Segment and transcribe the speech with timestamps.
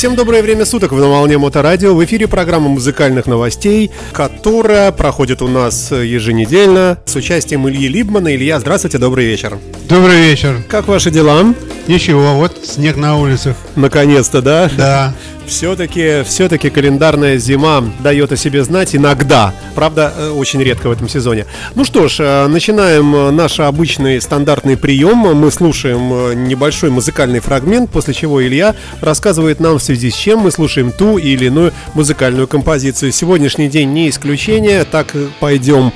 [0.00, 1.94] Всем доброе время суток в на волне Моторадио.
[1.94, 8.34] В эфире программа музыкальных новостей, которая проходит у нас еженедельно с участием Ильи Либмана.
[8.34, 9.58] Илья, здравствуйте, добрый вечер.
[9.90, 10.62] Добрый вечер.
[10.70, 11.54] Как ваши дела?
[11.86, 13.58] Ничего, вот снег на улицах.
[13.76, 14.70] Наконец-то, да?
[14.74, 15.14] Да.
[15.50, 19.52] Все-таки, все-таки календарная зима дает о себе знать иногда.
[19.74, 21.44] Правда, э, очень редко в этом сезоне.
[21.74, 25.18] Ну что ж, э, начинаем э, наш обычный стандартный прием.
[25.18, 30.52] Мы слушаем небольшой музыкальный фрагмент, после чего Илья рассказывает нам в связи с чем мы
[30.52, 33.10] слушаем ту или иную музыкальную композицию.
[33.10, 35.92] Сегодняшний день не исключение, так пойдем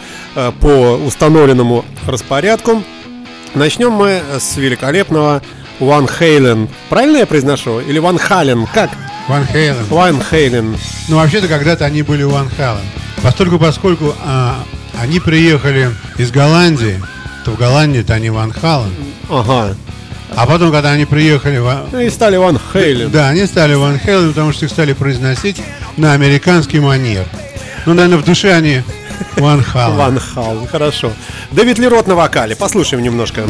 [0.61, 2.83] по установленному распорядку.
[3.55, 5.43] Начнем мы с великолепного
[5.79, 6.69] Ван Хейлен.
[6.89, 7.79] Правильно я произношу?
[7.79, 8.67] Или Ван Хален?
[8.75, 8.91] Как?
[9.29, 9.85] Ван Хейлен.
[9.89, 10.77] Ван Хейлен.
[11.09, 12.85] Ну, вообще-то, когда-то они были Ван Хален.
[13.23, 14.63] Поскольку, поскольку а,
[15.01, 17.03] они приехали из Голландии,
[17.45, 18.93] то в Голландии-то они Ван Хален.
[19.31, 19.75] Ага.
[20.37, 21.59] А потом, когда они приехали...
[21.59, 21.87] В...
[21.93, 23.11] Ну стали Ван Хейлен.
[23.11, 25.63] Да, они стали Ван Хейлен, потому что их стали произносить
[25.97, 27.25] на американский манер.
[27.87, 28.83] Ну, наверное, в душе они
[29.37, 29.97] Ван Хален.
[29.97, 31.13] Ван Хален, хорошо.
[31.51, 32.57] Дэвид Лерот на вокале.
[32.57, 33.45] Послушаем немножко.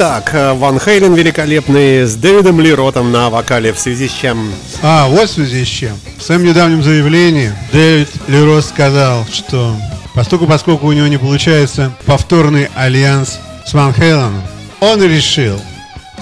[0.00, 4.52] Итак, э, Ван Хейлен великолепный с Дэвидом Лиротом на вокале в связи с чем?
[4.80, 5.98] А, вот в связи с чем.
[6.16, 9.74] В своем недавнем заявлении Дэвид Лирот сказал, что
[10.14, 14.40] поскольку, поскольку у него не получается повторный альянс с Ван Хейленом,
[14.78, 15.60] он решил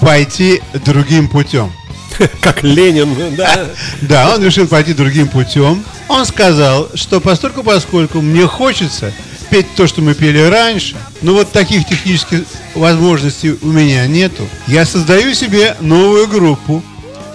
[0.01, 1.71] пойти другим путем.
[2.41, 3.67] Как Ленин, да?
[4.01, 5.85] Да, он решил пойти другим путем.
[6.07, 9.13] Он сказал, что поскольку, поскольку мне хочется
[9.49, 12.43] петь то, что мы пели раньше, но вот таких технических
[12.75, 14.47] возможностей у меня нету.
[14.67, 16.83] Я создаю себе новую группу,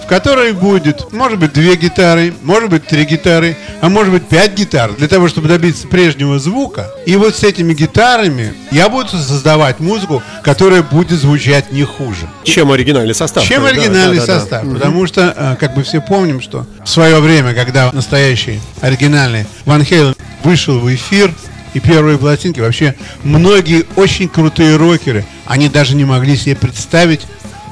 [0.03, 4.53] в которой будет, может быть, две гитары, может быть, три гитары, а может быть, пять
[4.53, 6.91] гитар, для того, чтобы добиться прежнего звука.
[7.05, 12.27] И вот с этими гитарами я буду создавать музыку, которая будет звучать не хуже.
[12.43, 13.45] Чем оригинальный состав.
[13.45, 14.65] Чем оригинальный да, да, состав.
[14.65, 19.45] Да, потому что, э, как мы все помним, что в свое время, когда настоящий оригинальный
[19.65, 21.33] Ван Хейлен вышел в эфир,
[21.73, 22.59] и первые пластинки.
[22.59, 27.21] Вообще, многие очень крутые рокеры, они даже не могли себе представить,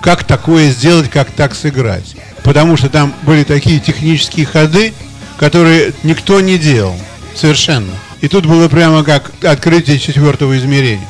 [0.01, 2.16] как такое сделать, как так сыграть.
[2.44, 4.94] Потому что там были такие технические ходы,
[5.38, 6.95] которые никто не делал
[7.35, 7.91] совершенно.
[8.22, 11.07] И тут было прямо как открытие четвертого измерения.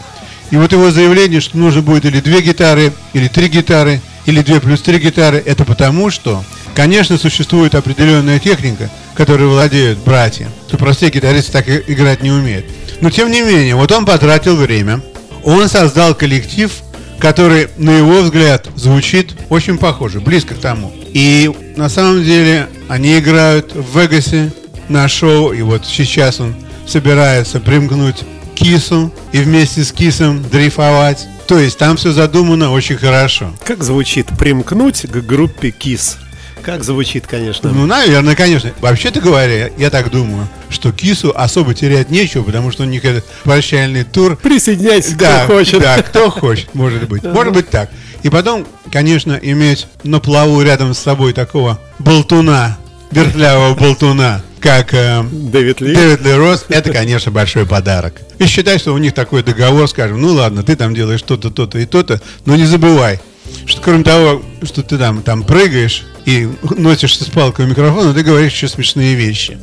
[0.49, 4.59] И вот его заявление, что нужно будет или две гитары, или три гитары, или две
[4.59, 6.43] плюс три гитары, это потому что,
[6.75, 12.65] конечно, существует определенная техника, которой владеют братья, что простые гитаристы так играть не умеют.
[13.01, 15.01] Но тем не менее, вот он потратил время,
[15.43, 16.71] он создал коллектив,
[17.19, 20.93] который, на его взгляд, звучит очень похоже, близко к тому.
[21.13, 24.51] И на самом деле они играют в Вегасе
[24.87, 26.55] на шоу, и вот сейчас он
[26.87, 31.27] собирается примкнуть к Кису и вместе с Кисом дрейфовать.
[31.47, 33.51] То есть там все задумано очень хорошо.
[33.65, 36.17] Как звучит примкнуть к группе Кис?
[36.63, 37.71] Как звучит, конечно.
[37.71, 38.71] Ну, наверное, конечно.
[38.79, 43.25] Вообще-то говоря, я так думаю, что Кису особо терять нечего, потому что у них этот
[43.43, 44.35] прощальный тур.
[44.35, 45.81] Присоединяйся, да, кто хочет.
[45.81, 47.23] Да, кто хочет, может быть.
[47.23, 47.89] Может быть так.
[48.23, 52.77] И потом, конечно, иметь на плаву рядом с собой такого болтуна,
[53.11, 55.95] вертлявого болтуна, как э, Дэвид Ли.
[55.95, 58.21] Дэвид Ли Росс, это, конечно, большой подарок.
[58.37, 61.79] И считай, что у них такой договор, скажем, ну ладно, ты там делаешь то-то, то-то
[61.79, 63.19] и то-то, но не забывай,
[63.65, 68.53] что кроме того, что ты там, там прыгаешь и носишься с палкой микрофона, ты говоришь
[68.53, 69.57] еще смешные вещи.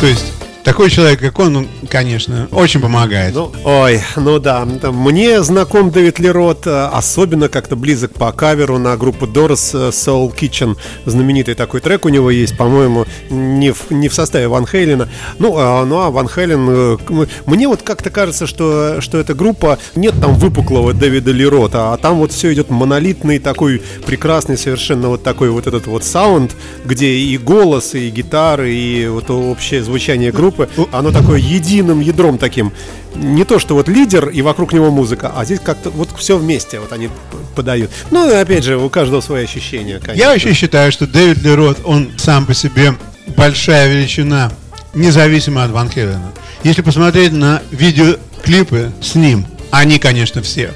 [0.00, 0.32] То есть
[0.64, 3.34] такой человек, как он, конечно, очень помогает.
[3.34, 4.64] Ну, ой, ну да.
[4.64, 10.34] Мне знаком Дэвид Лерот, э, особенно как-то близок по каверу на группу Doors э, Soul
[10.34, 10.76] Kitchen.
[11.04, 15.08] Знаменитый такой трек у него есть, по-моему, не в, не в составе Ван Хейлена.
[15.38, 16.66] Ну, а, ну, а Ван Хейлен...
[16.70, 19.78] Э, мне вот как-то кажется, что, что эта группа...
[19.96, 25.22] Нет там выпуклого Дэвида Лерота, а там вот все идет монолитный такой прекрасный совершенно вот
[25.22, 26.54] такой вот этот вот саунд,
[26.84, 32.38] где и голос, и гитары, и вот общее звучание группы группы, оно такое единым ядром
[32.38, 32.72] таким.
[33.14, 36.80] Не то, что вот лидер и вокруг него музыка, а здесь как-то вот все вместе
[36.80, 37.10] вот они
[37.54, 37.90] подают.
[38.10, 40.22] Ну, опять же, у каждого свои ощущения, конечно.
[40.22, 42.94] Я вообще считаю, что Дэвид Лерот, он сам по себе
[43.36, 44.52] большая величина,
[44.94, 46.32] независимо от Ван Хелена.
[46.64, 50.72] Если посмотреть на видеоклипы с ним, они, конечно, все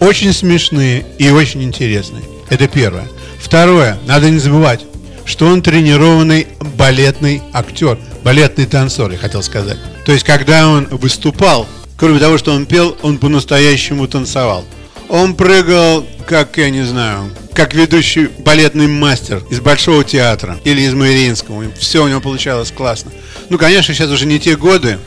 [0.00, 2.24] очень смешные и очень интересные.
[2.50, 3.08] Это первое.
[3.38, 4.80] Второе, надо не забывать,
[5.24, 9.78] что он тренированный балетный актер, балетный танцор, я хотел сказать.
[10.04, 11.66] То есть, когда он выступал,
[11.96, 14.64] кроме того, что он пел, он по-настоящему танцевал.
[15.08, 20.94] Он прыгал, как, я не знаю, как ведущий балетный мастер из Большого театра или из
[20.94, 21.64] Мариинского.
[21.78, 23.12] Все у него получалось классно.
[23.50, 24.98] Ну, конечно, сейчас уже не те годы.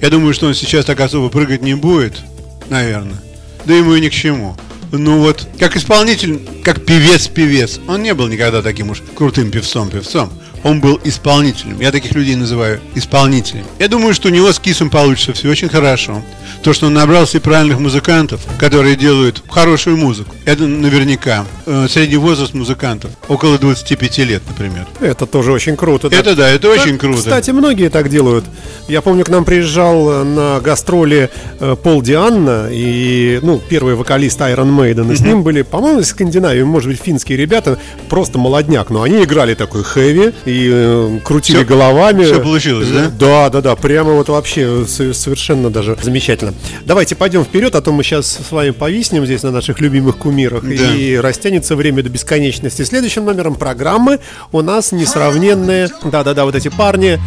[0.00, 2.20] Я думаю, что он сейчас так особо прыгать не будет,
[2.68, 3.16] наверное.
[3.64, 4.56] Да ему и ни к чему
[4.92, 10.80] ну вот, как исполнитель, как певец-певец, он не был никогда таким уж крутым певцом-певцом он
[10.80, 11.80] был исполнителем.
[11.80, 13.64] Я таких людей называю исполнителем.
[13.78, 16.22] Я думаю, что у него с Кисом получится все очень хорошо.
[16.62, 21.44] То, что он набрался правильных музыкантов, которые делают хорошую музыку, это наверняка.
[21.66, 24.86] Э, средний возраст музыкантов около 25 лет, например.
[25.00, 26.08] Это тоже очень круто.
[26.08, 27.18] Это да, это так, очень круто.
[27.18, 28.44] Кстати, многие так делают.
[28.88, 31.30] Я помню, к нам приезжал на гастроли
[31.60, 35.08] э, Пол Дианна и, ну, первый вокалист Iron Maiden.
[35.08, 35.16] И mm-hmm.
[35.16, 39.54] с ним были, по-моему, из Скандинавии, может быть, финские ребята, просто молодняк, но они играли
[39.54, 42.24] такой хэви и э, крутили все, головами.
[42.24, 43.10] Все получилось, да?
[43.10, 43.76] Да, да, да.
[43.76, 46.54] Прямо вот вообще совершенно даже замечательно.
[46.84, 50.62] Давайте пойдем вперед, а то мы сейчас с вами повиснем здесь на наших любимых кумирах
[50.62, 50.94] да.
[50.94, 52.82] и растянется время до бесконечности.
[52.82, 54.20] Следующим номером программы
[54.52, 57.18] у нас несравненные, да-да-да, вот эти парни,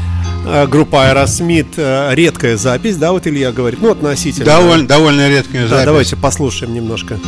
[0.47, 4.45] э, группа Аэросмит, э, редкая запись, да, вот Илья говорит, ну относительно.
[4.45, 5.71] Довольно, довольно редкая запись.
[5.71, 7.19] Да, давайте послушаем немножко.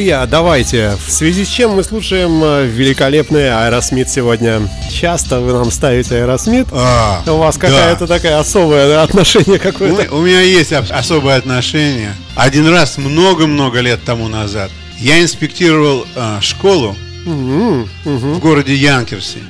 [0.00, 0.96] Илья, давайте.
[0.96, 4.62] В связи с чем мы слушаем э, великолепный Аэросмит сегодня?
[4.90, 6.68] Часто вы нам ставите Аэросмит.
[6.72, 10.10] А, У вас какая-то такая особое да, отношение какое-то?
[10.10, 12.14] У, у меня есть особое отношение.
[12.34, 18.16] Один раз много-много лет тому назад я инспектировал э, школу угу, угу.
[18.16, 19.40] в городе Янкерсе.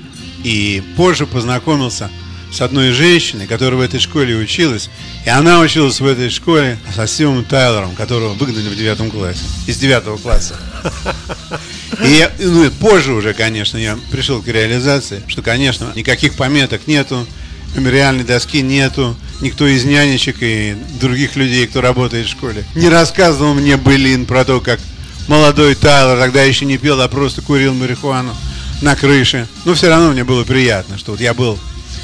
[0.43, 2.11] И позже познакомился
[2.53, 4.91] с одной женщиной, которая в этой школе училась.
[5.25, 9.43] И она училась в этой школе со Стивом Тайлером, которого выгнали в девятом классе.
[9.67, 10.57] Из девятого класса.
[12.05, 16.87] И я, ну, и позже уже, конечно, я пришел к реализации, что, конечно, никаких пометок
[16.87, 17.27] нету,
[17.75, 23.53] мемориальной доски нету, никто из нянечек и других людей, кто работает в школе, не рассказывал
[23.53, 24.81] мне былин про то, как
[25.29, 28.35] молодой Тайлер тогда еще не пел, а просто курил марихуану
[28.83, 29.47] на крыше.
[29.65, 31.59] Но все равно мне было приятно, что вот я был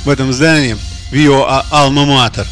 [0.07, 0.77] в этом здании,
[1.11, 2.47] в его а, алма-матер.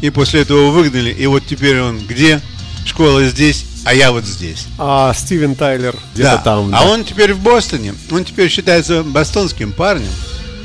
[0.00, 2.40] И после этого выгнали, и вот теперь он где?
[2.86, 4.66] Школа здесь, а я вот здесь.
[4.78, 6.38] А Стивен Тайлер где-то Да.
[6.38, 6.68] там.
[6.74, 6.86] А да.
[6.86, 7.94] он теперь в Бостоне.
[8.10, 10.08] Он теперь считается бостонским парнем.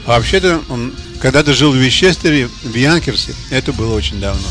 [0.05, 3.33] А вообще-то он когда-то жил в Вещестере, в Янкерсе.
[3.49, 4.47] Это было очень давно.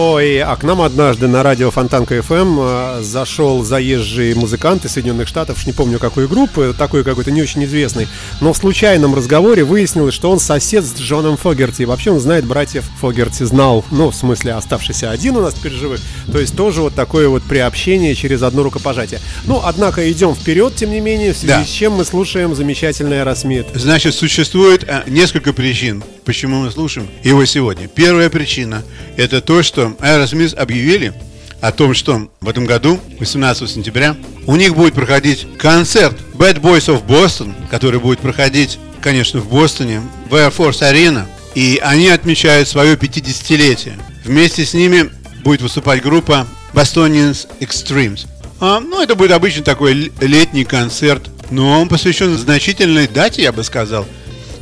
[0.00, 5.26] Ой, а к нам однажды на радио Фонтанка ФМ э, зашел заезжий музыкант из Соединенных
[5.26, 8.06] Штатов, уж не помню какой группы, такой какой-то не очень известный,
[8.40, 11.82] но в случайном разговоре выяснилось, что он сосед с Джоном Фогерти.
[11.82, 15.72] И вообще он знает братьев Фогерти, знал, ну, в смысле, оставшийся один у нас теперь
[15.72, 15.98] живых.
[16.30, 19.18] То есть тоже вот такое вот приобщение через одно рукопожатие.
[19.46, 21.64] Ну, однако идем вперед, тем не менее, в связи Да.
[21.64, 23.66] с чем мы слушаем замечательный Аэросмит.
[23.74, 27.88] Значит, существует э, несколько причин, почему мы слушаем его сегодня.
[27.88, 28.84] Первая причина–
[29.16, 31.14] это то, что Aerosmith объявили
[31.62, 34.14] о том, что в этом году, 18 сентября,
[34.46, 40.02] у них будет проходить концерт Bad Boys of Boston, который будет проходить, конечно, в Бостоне,
[40.28, 41.24] в Air Force Arena.
[41.54, 43.98] И они отмечают свое 50-летие.
[44.26, 45.08] Вместе с ними
[45.44, 48.26] будет выступать группа Bostonians Extremes.
[48.60, 53.64] А, ну, это будет обычно такой летний концерт, но он посвящен значительной дате, я бы
[53.64, 54.06] сказал.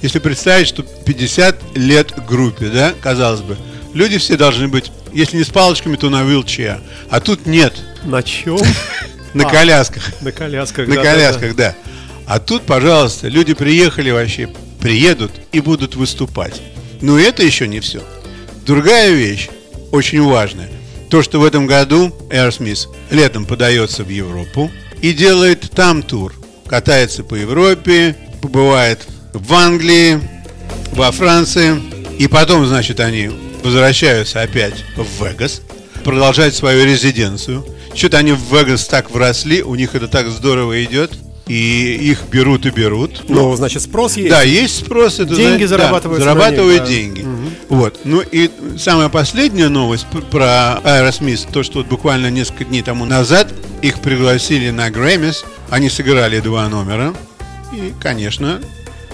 [0.06, 3.56] Если представить, что 50 лет группе, да, казалось бы,
[3.92, 6.78] люди все должны быть, если не с палочками, то на вилче.
[7.10, 8.60] А тут нет, На чем?
[9.34, 10.04] на колясках.
[10.20, 10.86] На колясках.
[10.86, 11.74] На колясках, да.
[12.24, 14.48] А тут, пожалуйста, люди приехали вообще,
[14.78, 16.62] приедут и будут выступать.
[17.00, 18.00] Но это еще не все.
[18.64, 19.48] Другая вещь,
[19.90, 20.70] очень важная,
[21.10, 24.70] то, что в этом году Aerosmith летом подается в Европу
[25.02, 26.32] и делает там тур.
[26.68, 30.20] Катается по Европе, побывает в Англии,
[30.92, 31.80] во Франции.
[32.18, 33.30] И потом, значит, они
[33.62, 35.62] возвращаются опять в Вегас,
[36.04, 37.64] продолжать свою резиденцию.
[37.94, 41.12] Что-то они в Вегас так вросли, у них это так здорово идет,
[41.46, 43.28] и их берут и берут.
[43.28, 44.30] Ну, значит, спрос есть.
[44.30, 45.20] Да, есть спрос.
[45.20, 46.88] Это, Деньги да, зарабатываются на зарабатывают них, да.
[46.88, 47.26] деньги.
[47.68, 48.00] Вот.
[48.04, 53.52] Ну и самая последняя новость про Aerosmith, то, что вот буквально несколько дней тому назад
[53.82, 57.14] их пригласили на Грэммис, они сыграли два номера,
[57.72, 58.60] и, конечно,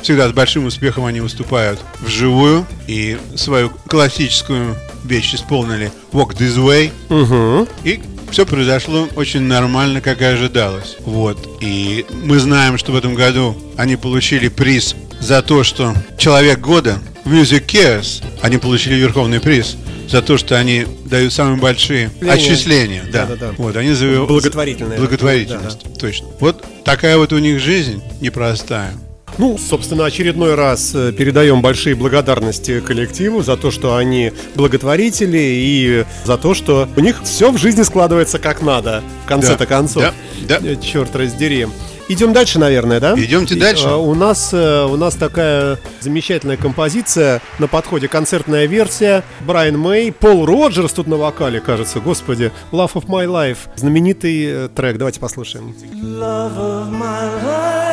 [0.02, 6.90] всегда с большим успехом они выступают вживую, и свою классическую вещь исполнили Walk This Way,
[7.09, 7.68] Мгм.
[7.85, 10.97] и все произошло очень нормально, как и ожидалось.
[11.00, 11.38] Вот.
[11.61, 16.99] И мы знаем, что в этом году они получили приз за то, что Человек года
[17.25, 19.76] Music Cares, они получили верховный приз
[20.09, 22.32] за то, что они дают самые большие Отчисления.
[22.35, 23.02] отчисления.
[23.12, 23.26] Да.
[23.26, 23.54] Да-да-да.
[23.59, 24.99] Вот, они зави- Благотворительная.
[24.99, 26.26] Благотворительность, точно.
[26.40, 28.92] Вот такая вот у них жизнь непростая.
[29.39, 36.05] Ну, собственно, очередной раз э, передаем большие благодарности коллективу за то, что они благотворители и
[36.25, 40.05] за то, что у них все в жизни складывается как надо, в конце-то Да, концов.
[40.49, 40.77] да, да.
[40.77, 41.67] Черт раздери.
[42.09, 43.15] Идем дальше, наверное, да?
[43.17, 43.87] Идемте дальше.
[43.87, 49.23] э, у нас э, у нас такая замечательная композиция на подходе, концертная версия.
[49.47, 52.51] Брайан Мэй, Пол Роджерс тут на вокале, кажется, господи.
[52.71, 53.59] Love of My Life.
[53.77, 54.99] Знаменитый трек.
[54.99, 55.75] Давайте послушаем.
[55.95, 57.92] Love of my life,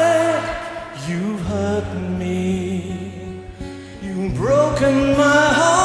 [1.09, 3.41] you've hurt me.
[4.01, 5.78] You've broken my heart.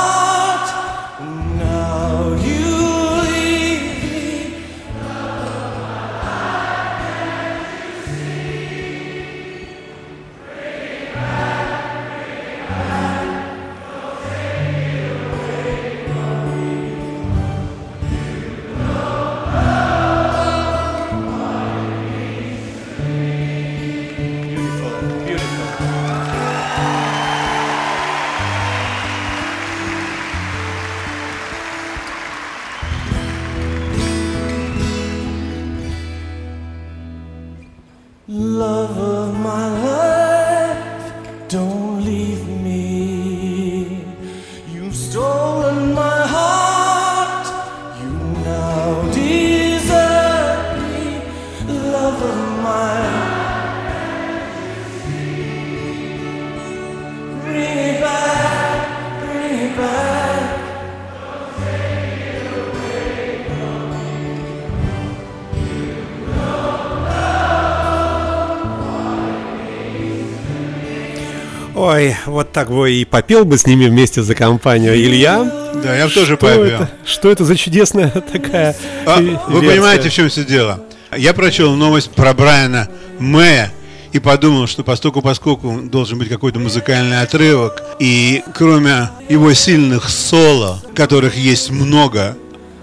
[71.95, 75.45] Ой, вот так бы и попел бы с ними вместе за компанию Илья.
[75.75, 76.63] Да, я бы тоже что попел.
[76.65, 79.21] Это, что это за чудесная такая а.
[79.49, 80.83] Вы понимаете, в чем все дело?
[81.17, 83.71] Я прочел новость про Брайана Мэя,
[84.15, 90.81] и подумал, что поскольку, поскольку должен быть какой-то музыкальный отрывок, и кроме его сильных соло,
[90.95, 92.37] которых есть много,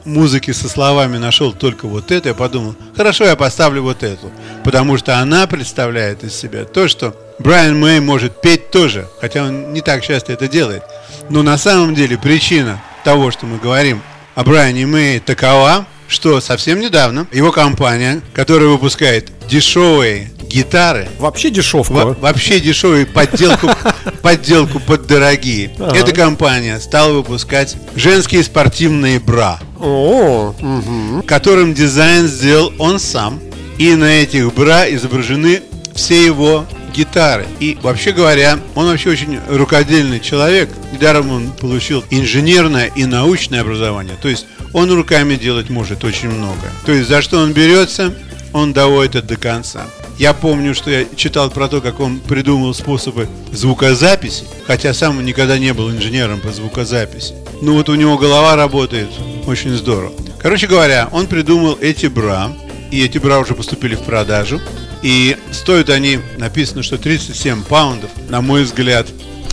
[0.03, 4.29] музыки со словами нашел только вот это, я подумал, хорошо, я поставлю вот эту,
[4.65, 9.71] потому что она представляет из себя то, что Брайан Мэй может петь тоже, хотя он
[9.71, 10.83] не так часто это делает.
[11.29, 14.01] Но на самом деле причина того, что мы говорим
[14.35, 21.93] о Брайане Мэе, такова, что совсем недавно его компания, которая выпускает дешевые гитары, Вообще дешевку.
[21.93, 23.69] во- вообще дешевые подделку,
[24.21, 25.97] подделку под дорогие, Ага.
[25.97, 31.23] эта компания стала выпускать женские спортивные бра О, мгм.
[31.23, 33.39] которым дизайн сделал он сам.
[33.77, 35.61] И на этих бра изображены
[35.95, 36.65] все его
[36.95, 37.47] гитары.
[37.59, 40.69] И вообще говоря, он вообще очень рукодельный человек.
[40.91, 44.15] Недаром он получил инженерное и научное образование.
[44.21, 46.59] То есть он руками делать может очень много.
[46.85, 48.13] То есть за что он берется,
[48.53, 49.85] он доводит это до конца.
[50.17, 55.57] Я помню, что я читал про то, как он придумал способы звукозаписи, хотя сам никогда
[55.57, 57.33] не был инженером по звукозаписи.
[57.61, 59.09] Ну вот у него голова работает
[59.47, 60.13] очень здорово.
[60.39, 62.51] Короче говоря, он придумал эти бра,
[62.91, 64.59] и эти бра уже поступили в продажу.
[65.01, 68.11] И стоят они, написано, что 37 паундов.
[68.29, 69.07] На мой взгляд,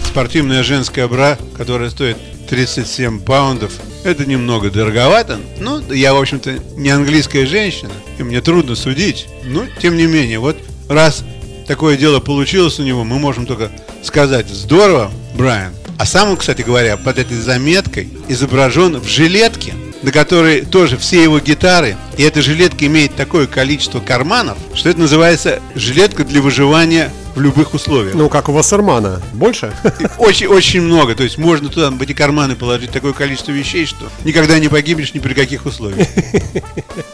[0.05, 3.73] спортивная женская бра, которая стоит 37 паундов,
[4.05, 5.39] это немного дороговато.
[5.61, 9.27] Ну, я, в общем-то, не английская женщина, и мне трудно судить.
[9.45, 10.57] Но, тем не менее, вот
[10.89, 11.25] раз
[11.67, 13.71] такое дело получилось у него, мы можем только
[14.03, 15.75] сказать «Здорово, Брайан».
[15.99, 21.23] А сам он, кстати говоря, под этой заметкой изображен в жилетке, на которой тоже все
[21.23, 21.97] его гитары.
[22.17, 27.73] И эта жилетка имеет такое количество карманов, что это называется жилетка для выживания в любых
[27.73, 28.15] условиях.
[28.15, 29.23] Ну, как у Вассермана.
[29.33, 29.73] Больше?
[30.19, 31.15] Очень-очень много.
[31.15, 35.15] То есть можно туда в эти карманы положить такое количество вещей, что никогда не погибнешь
[35.15, 36.07] ни при каких условиях.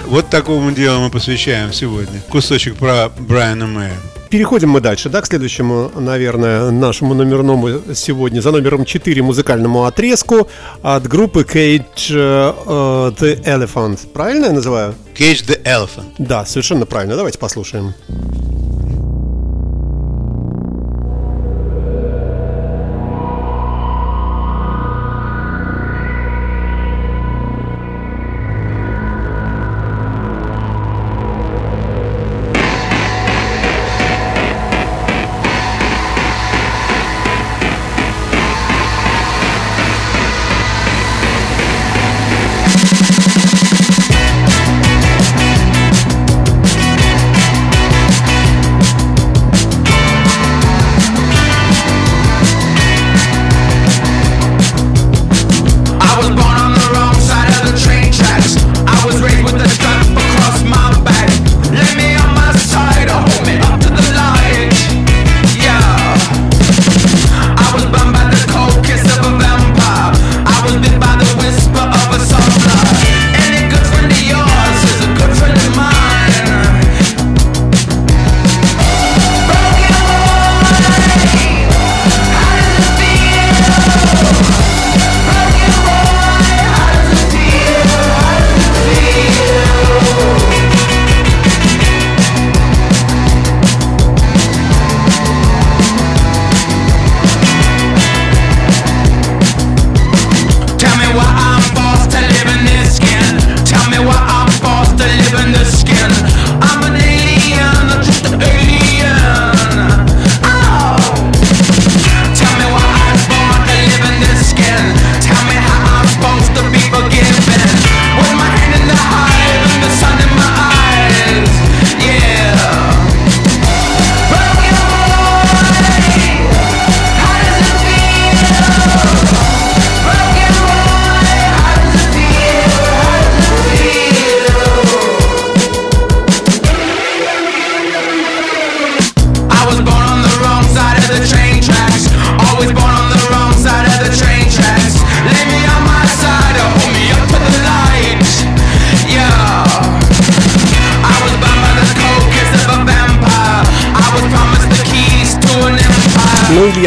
[0.06, 2.20] Вот такому делу мы посвящаем сегодня.
[2.28, 3.94] Кусочек про Брайана Мэя.
[4.30, 10.48] Переходим мы дальше, да, к следующему, наверное, нашему номерному сегодня, за номером 4 музыкальному отрезку
[10.82, 14.06] от группы Cage э, The Elephant.
[14.12, 14.94] Правильно я называю?
[15.14, 16.14] Cage the Elephant.
[16.18, 17.16] Да, совершенно правильно.
[17.16, 17.94] Давайте послушаем.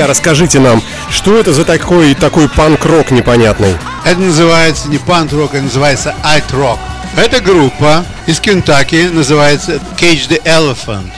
[0.07, 3.75] Расскажите нам, что это за такой такой панк-рок непонятный?
[4.05, 6.79] Это называется не панк-рок, это называется айт-рок.
[7.15, 11.09] Эта группа из Кентаки называется Cage the Elephant.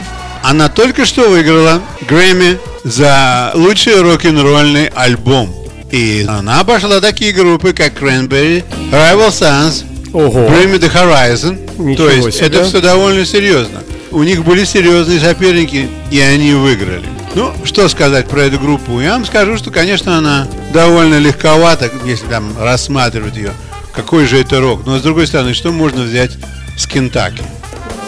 [0.43, 5.53] она только что выиграла Грэмми за лучший рок-н-ролльный альбом.
[5.91, 10.47] И она обошла такие группы, как Cranberry, Rival Sons, Ого.
[10.47, 11.57] Bring Me The Horizon.
[11.77, 12.47] Ничего То есть себе.
[12.47, 13.81] это все довольно серьезно.
[14.11, 17.05] У них были серьезные соперники, и они выиграли.
[17.35, 18.99] Ну, что сказать про эту группу?
[18.99, 23.51] Я вам скажу, что, конечно, она довольно легковата, если там рассматривать ее.
[23.93, 24.85] Какой же это рок?
[24.85, 26.31] Но, с другой стороны, что можно взять
[26.77, 27.43] с Кентаки?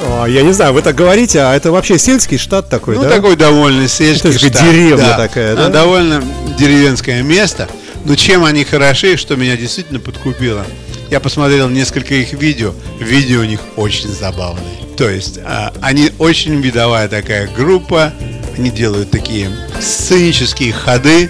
[0.03, 3.09] А, Я не знаю, вы так говорите, а это вообще сельский штат такой, Ну, да?
[3.09, 4.53] такой довольно сельский Это штат.
[4.63, 5.67] деревня такая, да?
[5.67, 6.23] А, Довольно
[6.57, 7.69] деревенское место.
[8.05, 10.65] Но чем они хороши, что меня действительно подкупило.
[11.11, 12.73] Я посмотрел несколько их видео.
[12.99, 14.65] Видео у них очень забавные.
[14.97, 18.13] То есть, а, они очень видовая такая группа.
[18.57, 21.29] Они делают такие сценические ходы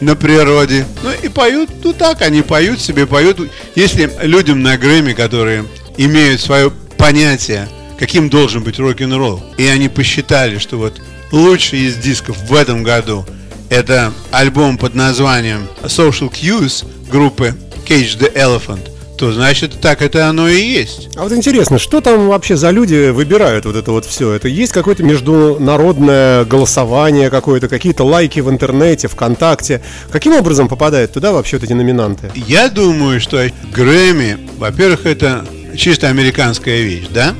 [0.00, 0.86] на природе.
[1.02, 3.38] Ну и поют, ну так, они поют себе, поют.
[3.74, 5.64] Если людям на Грэмми, которые
[5.96, 11.00] имеют свое понятие, каким должен быть рок-н-ролл, и они посчитали, что вот
[11.32, 13.24] лучший из дисков в этом году
[13.70, 17.54] это альбом под названием Social Cues группы
[17.86, 21.08] Cage the Elephant, то значит так это оно и есть.
[21.16, 24.32] А вот интересно, что там вообще за люди выбирают вот это вот все?
[24.32, 29.82] Это есть какое-то международное голосование какое-то, какие-то лайки в интернете, ВКонтакте?
[30.10, 32.30] Каким образом попадают туда вообще вот эти номинанты?
[32.34, 35.44] Я думаю, что Грэмми, во-первых, это
[35.76, 37.34] чисто американская вещь, да?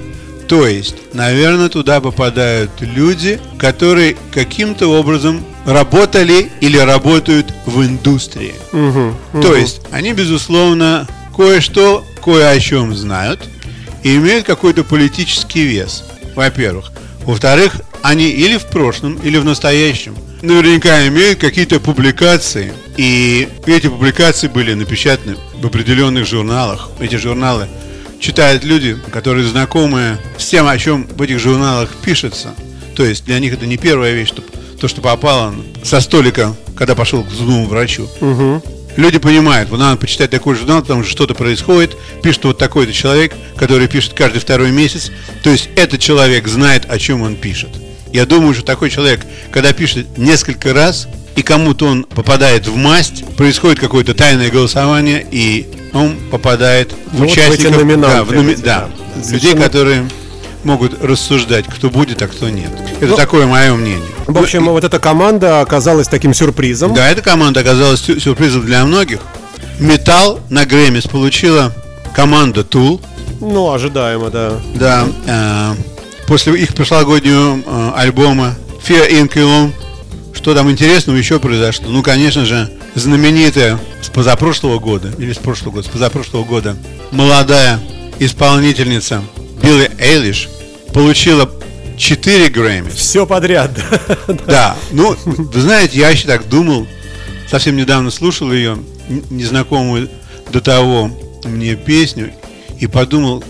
[0.48, 8.54] То есть, наверное, туда попадают люди, которые каким-то образом работали или работают в индустрии.
[9.32, 13.40] То есть, они, безусловно, кое-что, кое о чем знают
[14.02, 16.92] и имеют какой-то политический вес, во-первых.
[17.24, 22.72] Во-вторых, они или в прошлом, или в настоящем наверняка имеют какие-то публикации.
[22.96, 26.90] И эти публикации были напечатаны в определенных журналах.
[27.00, 27.66] Эти журналы
[28.20, 32.54] читают люди, которые знакомы с тем, о чем в этих журналах пишется.
[32.94, 34.42] То есть для них это не первая вещь, что,
[34.80, 38.08] то, что попало со столика, когда пошел к зубному врачу.
[38.96, 43.32] Люди понимают, вот надо почитать такой журнал, потому что что-то происходит, пишет вот такой-то человек,
[43.56, 45.10] который пишет каждый второй месяц.
[45.42, 47.70] То есть этот человек знает, о чем он пишет.
[48.12, 53.24] Я думаю, что такой человек, когда пишет несколько раз, и кому-то он попадает в масть,
[53.36, 58.24] происходит какое-то тайное голосование, и он попадает в Ну, вот в эти участников, номинанты да,
[58.24, 59.30] в номи- эти, да, да.
[59.32, 60.08] людей, которые
[60.64, 62.70] могут рассуждать, кто будет, а кто нет.
[63.00, 64.00] Это Ну, такое мое мнение.
[64.26, 66.94] В общем, вот эта команда оказалась таким сюрпризом.
[66.94, 69.20] Да, эта команда оказалась сю- сюрпризом для многих.
[69.78, 71.74] Металл на Грэммис получила
[72.14, 73.00] команда Tool.
[73.40, 74.52] Ну, ожидаемо, да.
[74.74, 75.74] Да, э,
[76.26, 78.54] после их прошлогоднего э, альбома
[78.86, 79.72] Fear Inoculum,
[80.32, 81.86] что там интересного еще произошло?
[81.88, 86.76] Ну, конечно же, знаменитая с позапрошлого года, или с прошлого года, с позапрошлого года,
[87.10, 87.80] молодая
[88.20, 89.22] исполнительница
[89.64, 90.48] Билли Эйлиш
[90.92, 91.50] получила
[91.96, 92.90] 4 Грэмми.
[92.90, 93.70] Все подряд.
[94.46, 96.86] Да, ну, вы знаете, я еще так думал,
[97.48, 98.78] совсем недавно слушал ее,
[99.30, 100.08] незнакомую
[100.52, 101.10] до того
[101.44, 102.32] мне песню,
[102.78, 103.42] и подумал,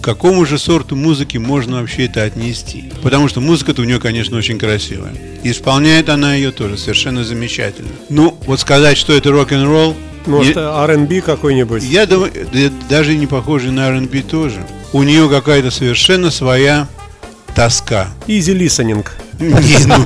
[0.00, 2.90] к какому же сорту музыки можно вообще это отнести.
[3.02, 5.12] Потому что музыка-то у нее, конечно, очень красивая.
[5.42, 7.90] И исполняет она ее тоже совершенно замечательно.
[8.08, 9.94] Ну, вот сказать, что это рок-н-ролл,
[10.26, 11.82] Может, R&B какой-нибудь?
[11.82, 14.64] я думаю, да- даже не похоже на R&B тоже.
[14.92, 16.88] У нее какая-то совершенно своя
[17.54, 18.08] тоска.
[18.26, 19.06] Listening.
[19.38, 20.04] Не, ну,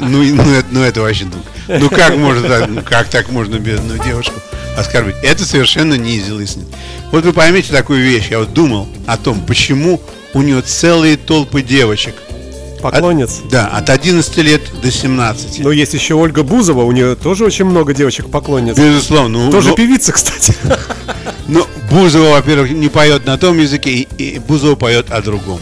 [0.00, 3.56] ну, ну, это, ну, это вообще, ну, ну как можно так, ну, как так можно
[3.58, 4.34] бедную девушку
[4.76, 5.16] оскорбить?
[5.24, 6.72] Это совершенно не easy listening.
[7.10, 10.00] Вот вы поймите такую вещь, я вот думал о том, почему
[10.34, 12.14] у нее целые толпы девочек.
[12.80, 13.40] Поклонниц.
[13.42, 15.60] От- да, от 11 лет до 17.
[15.60, 18.76] Но есть еще Ольга Бузова, у нее тоже очень много девочек поклонниц.
[18.76, 19.46] Безусловно.
[19.46, 20.54] ну, Тоже ну, певица, кстати.
[21.90, 25.60] Бузова, во-первых, не поет на том языке, и, и Бузова поет о другом.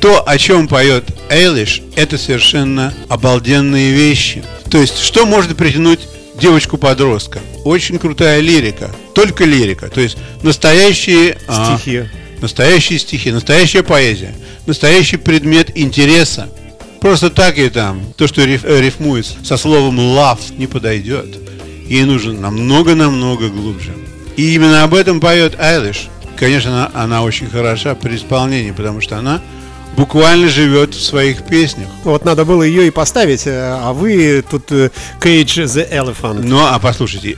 [0.00, 4.42] То, о чем поет Эйлиш, это совершенно обалденные вещи.
[4.70, 6.00] То есть, что может притянуть
[6.40, 7.40] девочку-подростка?
[7.64, 8.90] Очень крутая лирика.
[9.14, 9.88] Только лирика.
[9.88, 11.36] То есть, настоящие...
[11.48, 12.04] а, Стихи.
[12.40, 14.34] настоящие стихи, настоящая поэзия,
[14.66, 16.48] настоящий предмет интереса.
[17.02, 21.26] Просто так и там, то, что риф- э, рифмует со словом love, не подойдет.
[21.86, 23.92] Ей нужно намного-намного глубже.
[24.36, 26.08] И именно об этом поет Айлиш.
[26.36, 29.40] Конечно, она, она очень хороша при исполнении, потому что она
[29.96, 31.88] буквально живет в своих песнях.
[32.04, 34.90] Вот надо было ее и поставить, э, а вы тут э,
[35.20, 36.40] Cage the Elephant.
[36.42, 37.36] Ну, а послушайте,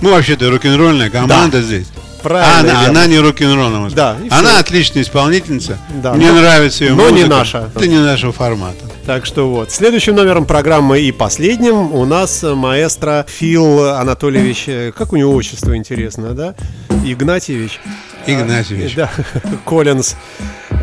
[0.00, 1.86] мы вообще-то рок-н-ролльная команда здесь.
[2.24, 2.88] Правильно, А она, верно.
[2.88, 3.90] она не рок-н-ролл.
[3.90, 4.58] Да, Она всё.
[4.60, 5.78] отличная исполнительница.
[6.02, 7.28] Да, Мне но- нравится ее но не музыка.
[7.28, 7.70] наша.
[7.76, 8.84] Это не нашего формата.
[9.06, 9.70] Так что вот.
[9.70, 14.64] Следующим номером программы и последним у нас э, маэстро Фил Анатольевич.
[14.68, 16.54] э, Как у него отчество интересно, да?
[17.04, 17.78] Игнатьевич.
[18.26, 18.94] Игнатьевич.
[18.94, 19.10] Да,
[19.66, 20.14] Коллинз.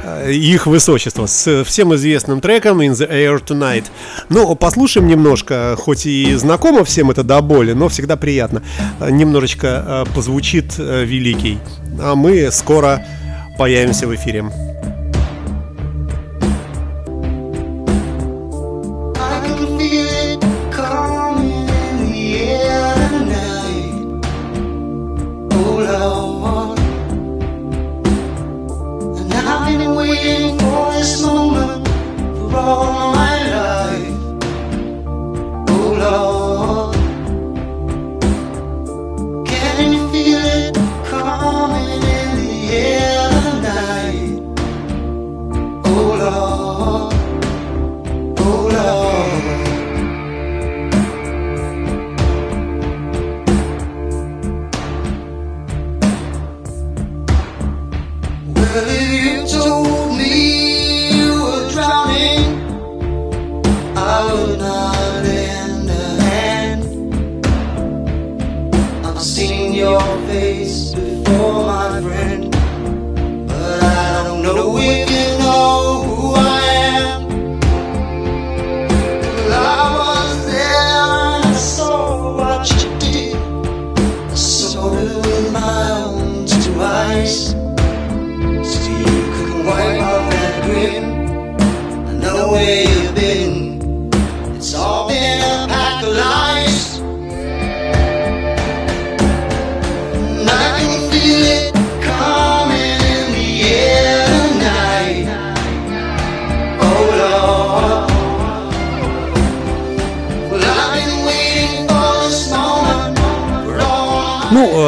[0.03, 3.85] Э, их высочество с всем известным треком In the Air Tonight.
[4.29, 8.61] Ну, послушаем немножко, хоть и знакомо всем это до боли, но всегда приятно.
[8.99, 11.59] Э, Немножечко э, позвучит э, великий.
[11.99, 13.05] А мы скоро
[13.57, 14.45] появимся в эфире.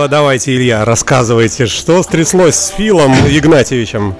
[0.08, 4.16] Давайте, Илья, рассказывайте, что стряслось с Филом Игнатьевичем.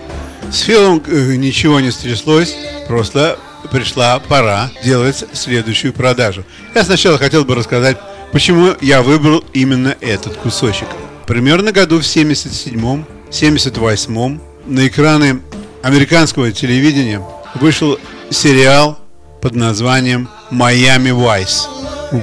[0.52, 2.56] С Филом э, ничего не стряслось,
[2.88, 3.40] просто
[3.72, 6.44] пришла пора делать следующую продажу.
[6.76, 7.98] Я сначала хотел бы рассказать,
[8.32, 10.88] почему я выбрал именно этот кусочек.
[11.28, 15.42] Примерно году в 77-м, 78-м на экраны
[15.82, 17.22] американского телевидения
[17.56, 17.98] вышел
[18.30, 19.00] сериал
[19.42, 21.68] под названием «Майами Вайс».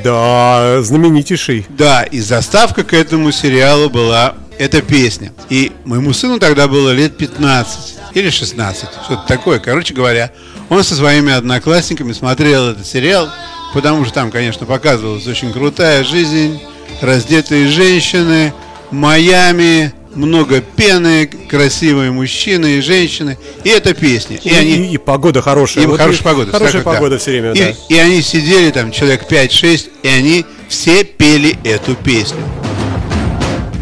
[0.05, 1.67] Да, знаменитейший.
[1.69, 5.33] Да, и заставка к этому сериалу была эта песня.
[5.49, 9.59] И моему сыну тогда было лет 15 или 16, что-то такое.
[9.59, 10.31] Короче говоря,
[10.69, 13.29] он со своими одноклассниками смотрел этот сериал,
[13.75, 16.61] потому что там, конечно, показывалась очень крутая жизнь,
[17.01, 18.53] раздетые женщины,
[18.91, 23.39] Майами, много пены, красивые мужчины и женщины.
[23.65, 24.37] И эта песня.
[24.43, 24.73] И, И, они...
[24.73, 25.85] и- и погода хорошая.
[25.85, 26.53] Им Вот хорошая и- погода.
[26.53, 26.93] Хорошая вот, да.
[26.97, 27.75] погода все время, и, да.
[27.89, 32.41] и они сидели там, человек 5-6, и они все пели эту песню.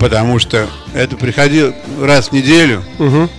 [0.00, 2.84] Потому что это приходило раз в неделю.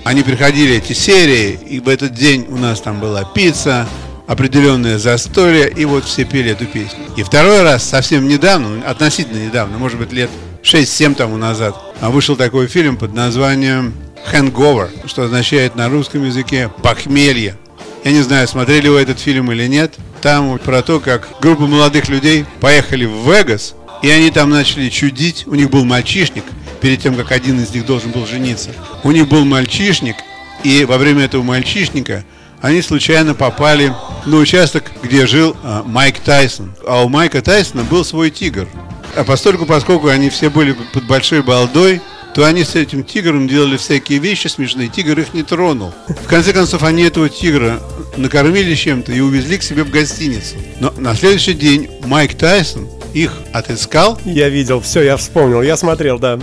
[0.04, 3.88] Они приходили, эти серии, и в этот день у нас там была пицца,
[4.28, 7.00] определенное застолье, и вот все пели эту песню.
[7.18, 10.30] И второй раз, совсем недавно, относительно недавно, может быть, лет
[10.64, 13.94] 6-7 тому назад, а вышел такой фильм под названием
[14.32, 17.58] «Hangover», что означает на русском языке «похмелье».
[18.04, 19.96] Я не знаю, смотрели вы этот фильм или нет.
[20.22, 25.46] Там про то, как группа молодых людей поехали в Вегас, и они там начали чудить.
[25.48, 26.46] У них был мальчишник,
[26.82, 28.72] перед тем, как один из них должен был жениться.
[29.04, 30.16] У них был мальчишник,
[30.64, 32.24] и во время этого мальчишника
[32.62, 33.94] они случайно попали
[34.26, 36.74] на участок, где жил а, Майк Тайсон.
[36.86, 38.68] А у Майка Тайсона был свой тигр.
[39.16, 42.02] А постольку, поскольку они все были под большой балдой,
[42.34, 44.88] то они с этим тигром делали всякие вещи смешные.
[44.88, 45.94] Тигр их не тронул.
[46.08, 47.82] В конце концов, они этого тигра
[48.18, 50.56] накормили чем-то и увезли к себе в гостиницу.
[50.80, 56.20] Но на следующий день Майк Тайсон их отыскал, Я видел, все, я вспомнил, я смотрел,
[56.20, 56.40] да.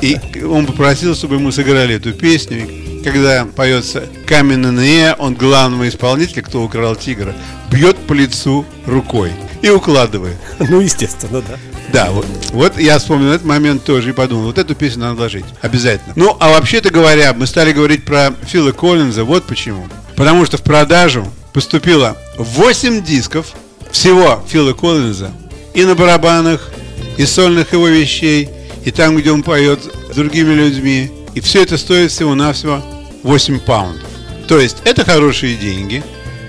[0.00, 2.68] И он попросил, чтобы ему сыграли эту песню.
[3.04, 7.34] Когда поется Камен Нэ, он главного исполнителя, кто украл тигра,
[7.70, 10.36] бьет по лицу рукой и укладывает.
[10.58, 11.56] Ну, естественно, да.
[11.92, 15.44] Да, вот, вот я вспомнил этот момент тоже и подумал, вот эту песню надо ложить,
[15.60, 16.14] обязательно.
[16.16, 19.86] Ну, а вообще-то говоря, мы стали говорить про Фила Коллинза, вот почему.
[20.16, 23.52] Потому что в продажу поступило 8 дисков
[23.90, 25.32] всего Фила Коллинза
[25.74, 26.70] и на барабанах,
[27.16, 28.48] и сольных его вещей,
[28.84, 29.80] и там, где он поет
[30.10, 31.10] с другими людьми.
[31.34, 32.82] И все это стоит всего-навсего
[33.22, 34.08] 8 паундов.
[34.48, 36.02] То есть это хорошие деньги.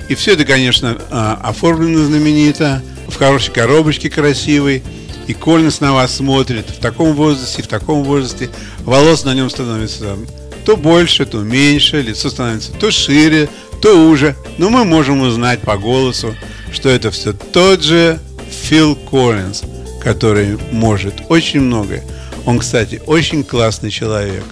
[0.10, 4.84] И все это, конечно, а, оформлено знаменито, в хорошей коробочке красивой.
[5.28, 8.50] И Коллинс на вас смотрит в таком возрасте, в таком возрасте.
[8.80, 10.18] Волос на нем становится
[10.66, 13.48] то больше, то меньше, лицо становится то шире,
[13.82, 14.36] то уже.
[14.58, 16.36] Но мы можем узнать по голосу,
[16.72, 18.20] что это все тот же
[18.64, 19.64] Фил Коллинз,
[20.02, 22.04] который может очень многое.
[22.46, 24.44] Он, кстати, очень классный человек.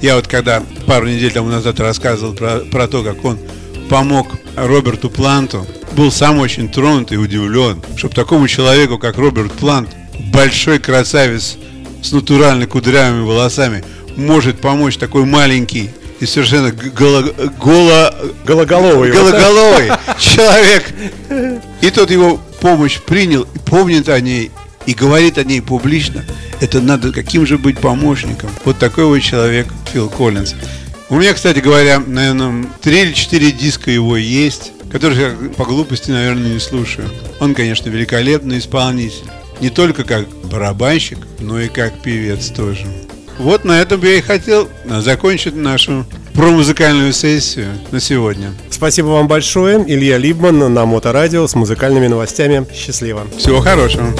[0.00, 3.38] Я вот когда пару недель тому назад рассказывал про, про то, как он
[3.88, 5.66] помог Роберту Планту.
[5.92, 9.90] Был сам очень тронут и удивлен, чтобы такому человеку, как Роберт Плант,
[10.32, 11.56] большой красавец
[12.02, 13.84] с натурально кудрявыми волосами,
[14.16, 17.22] может помочь такой маленький и совершенно голо,
[17.60, 19.12] голо, Гологоловый.
[19.12, 20.84] гологоловый человек.
[21.80, 24.50] И тот его помощь принял, и помнит о ней,
[24.86, 26.24] и говорит о ней публично.
[26.62, 28.48] Это надо каким же быть помощником.
[28.64, 30.54] Вот такой вот человек Фил Коллинз.
[31.10, 36.10] У меня, кстати говоря, наверное, три или четыре диска его есть, которые я по глупости,
[36.10, 37.06] наверное, не слушаю.
[37.38, 39.30] Он, конечно, великолепный исполнитель.
[39.60, 42.86] Не только как барабанщик, но и как певец тоже.
[43.38, 48.52] Вот на этом я и хотел закончить нашу промузыкальную сессию на сегодня.
[48.70, 49.82] Спасибо вам большое.
[49.86, 52.66] Илья Либман на Моторадио с музыкальными новостями.
[52.74, 53.26] Счастливо.
[53.38, 54.12] Всего хорошего.